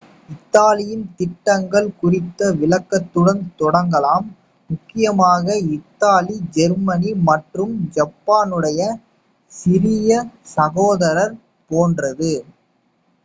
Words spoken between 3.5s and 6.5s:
தொடங்கலாம். முக்கியமாக இத்தாலி